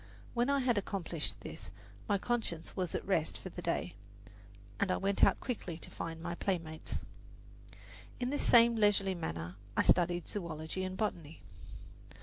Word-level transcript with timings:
When 0.33 0.49
I 0.49 0.61
had 0.61 0.79
accomplished 0.79 1.41
this 1.41 1.69
my 2.09 2.17
conscience 2.17 2.75
was 2.75 2.95
at 2.95 3.05
rest 3.05 3.37
for 3.37 3.49
the 3.49 3.61
day, 3.61 3.93
and 4.79 4.89
I 4.91 4.97
went 4.97 5.23
out 5.23 5.39
quickly 5.39 5.77
to 5.77 5.91
find 5.91 6.19
my 6.19 6.33
playmates. 6.33 7.01
In 8.19 8.31
this 8.31 8.41
same 8.41 8.75
leisurely 8.75 9.13
manner 9.13 9.57
I 9.77 9.83
studied 9.83 10.27
zoology 10.27 10.83
and 10.83 10.97
botany. 10.97 11.43